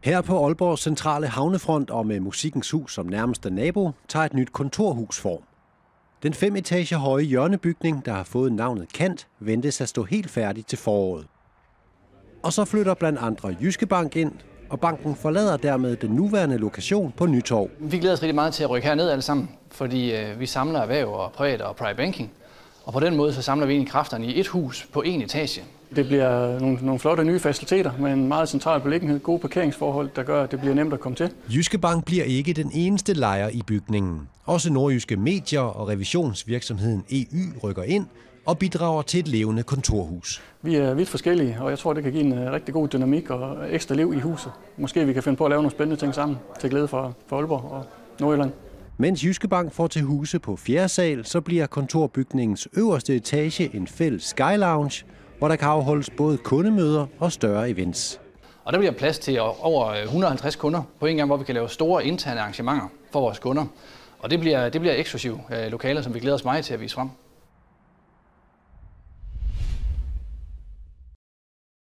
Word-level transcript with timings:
Her 0.00 0.20
på 0.20 0.44
Aalborgs 0.44 0.82
centrale 0.82 1.26
havnefront 1.26 1.90
og 1.90 2.06
med 2.06 2.20
Musikkens 2.20 2.70
Hus 2.70 2.94
som 2.94 3.06
nærmeste 3.06 3.50
nabo, 3.50 3.90
tager 4.08 4.24
et 4.24 4.34
nyt 4.34 4.52
kontorhus 4.52 5.20
form. 5.20 5.42
Den 6.22 6.34
fem 6.34 6.56
etage 6.56 6.96
høje 6.96 7.24
hjørnebygning, 7.24 8.04
der 8.06 8.12
har 8.12 8.24
fået 8.24 8.52
navnet 8.52 8.92
Kant, 8.92 9.26
ventes 9.40 9.80
at 9.80 9.88
stå 9.88 10.02
helt 10.02 10.30
færdig 10.30 10.66
til 10.66 10.78
foråret. 10.78 11.26
Og 12.42 12.52
så 12.52 12.64
flytter 12.64 12.94
blandt 12.94 13.18
andre 13.18 13.56
Jyske 13.62 13.86
Bank 13.86 14.16
ind, 14.16 14.32
og 14.70 14.80
banken 14.80 15.16
forlader 15.16 15.56
dermed 15.56 15.96
den 15.96 16.10
nuværende 16.10 16.58
lokation 16.58 17.12
på 17.16 17.26
Nytorv. 17.26 17.70
Vi 17.78 17.98
glæder 17.98 18.14
os 18.14 18.22
rigtig 18.22 18.34
meget 18.34 18.54
til 18.54 18.64
at 18.64 18.70
rykke 18.70 18.88
herned 18.88 19.10
alle 19.10 19.22
sammen, 19.22 19.50
fordi 19.70 20.16
øh, 20.16 20.40
vi 20.40 20.46
samler 20.46 20.80
erhverv 20.80 21.08
og 21.08 21.32
privat 21.32 21.60
og 21.62 21.76
private 21.76 21.96
banking. 21.96 22.32
Og 22.88 22.94
på 22.94 23.00
den 23.00 23.16
måde 23.16 23.32
så 23.32 23.42
samler 23.42 23.66
vi 23.66 23.72
egentlig 23.72 23.92
kræfterne 23.92 24.26
i 24.26 24.40
et 24.40 24.46
hus 24.46 24.88
på 24.92 25.02
en 25.02 25.22
etage. 25.22 25.62
Det 25.96 26.06
bliver 26.06 26.58
nogle, 26.60 26.78
nogle 26.82 26.98
flotte 26.98 27.24
nye 27.24 27.40
faciliteter 27.40 27.92
med 27.98 28.12
en 28.12 28.28
meget 28.28 28.48
central 28.48 28.80
beliggenhed, 28.80 29.20
gode 29.20 29.38
parkeringsforhold, 29.38 30.10
der 30.16 30.22
gør, 30.22 30.42
at 30.42 30.50
det 30.50 30.60
bliver 30.60 30.74
nemt 30.74 30.92
at 30.92 31.00
komme 31.00 31.16
til. 31.16 31.30
Jyske 31.54 31.78
Bank 31.78 32.04
bliver 32.04 32.24
ikke 32.24 32.52
den 32.52 32.70
eneste 32.74 33.12
lejer 33.12 33.48
i 33.48 33.62
bygningen. 33.66 34.28
Også 34.44 34.72
nordjyske 34.72 35.16
medier 35.16 35.60
og 35.60 35.88
revisionsvirksomheden 35.88 37.04
EU 37.10 37.68
rykker 37.68 37.82
ind 37.82 38.06
og 38.46 38.58
bidrager 38.58 39.02
til 39.02 39.20
et 39.20 39.28
levende 39.28 39.62
kontorhus. 39.62 40.42
Vi 40.62 40.74
er 40.74 40.94
vidt 40.94 41.08
forskellige, 41.08 41.56
og 41.60 41.70
jeg 41.70 41.78
tror, 41.78 41.92
det 41.92 42.02
kan 42.02 42.12
give 42.12 42.24
en 42.24 42.32
øh, 42.32 42.52
rigtig 42.52 42.74
god 42.74 42.88
dynamik 42.88 43.30
og 43.30 43.74
ekstra 43.74 43.94
liv 43.94 44.12
i 44.16 44.20
huset. 44.20 44.52
Måske 44.76 45.06
vi 45.06 45.12
kan 45.12 45.22
finde 45.22 45.36
på 45.36 45.44
at 45.44 45.50
lave 45.50 45.62
nogle 45.62 45.70
spændende 45.70 46.00
ting 46.00 46.14
sammen 46.14 46.38
til 46.60 46.70
glæde 46.70 46.88
for, 46.88 47.16
for 47.26 47.36
Aalborg 47.36 47.72
og 47.72 47.84
Nordjylland. 48.20 48.52
Mens 49.00 49.24
Jyske 49.24 49.48
Bank 49.48 49.72
får 49.72 49.86
til 49.86 50.02
huse 50.02 50.38
på 50.38 50.56
fjerde 50.56 50.88
sal, 50.88 51.24
så 51.24 51.40
bliver 51.40 51.66
kontorbygningens 51.66 52.68
øverste 52.76 53.16
etage 53.16 53.76
en 53.76 53.86
fælles 53.86 54.22
Sky 54.22 54.56
Lounge, 54.56 55.04
hvor 55.38 55.48
der 55.48 55.56
kan 55.56 55.68
afholdes 55.68 56.10
både 56.10 56.38
kundemøder 56.38 57.06
og 57.18 57.32
større 57.32 57.70
events. 57.70 58.20
Og 58.64 58.72
der 58.72 58.78
bliver 58.78 58.92
plads 58.92 59.18
til 59.18 59.40
over 59.40 60.02
150 60.02 60.56
kunder 60.56 60.82
på 61.00 61.06
en 61.06 61.16
gang, 61.16 61.26
hvor 61.26 61.36
vi 61.36 61.44
kan 61.44 61.54
lave 61.54 61.68
store 61.68 62.04
interne 62.06 62.40
arrangementer 62.40 62.88
for 63.12 63.20
vores 63.20 63.38
kunder. 63.38 63.64
Og 64.18 64.30
det 64.30 64.40
bliver, 64.40 64.68
det 64.68 64.80
bliver 64.80 64.94
eksklusive 64.94 65.40
øh, 65.52 65.70
lokaler, 65.70 66.02
som 66.02 66.14
vi 66.14 66.20
glæder 66.20 66.36
os 66.36 66.44
meget 66.44 66.64
til 66.64 66.74
at 66.74 66.80
vise 66.80 66.94
frem. 66.94 67.08